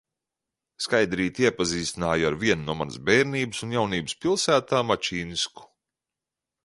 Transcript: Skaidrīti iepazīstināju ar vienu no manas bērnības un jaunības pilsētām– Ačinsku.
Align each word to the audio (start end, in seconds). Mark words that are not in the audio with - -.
Skaidrīti 0.85 1.45
iepazīstināju 1.49 2.27
ar 2.29 2.37
vienu 2.45 2.67
no 2.69 2.77
manas 2.79 2.97
bērnības 3.11 3.61
un 3.67 3.77
jaunības 3.79 4.19
pilsētām– 4.25 4.95
Ačinsku. 4.97 5.69